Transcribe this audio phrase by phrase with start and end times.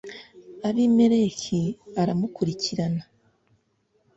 [0.67, 1.61] abimeleki
[2.01, 3.03] aramukurikirana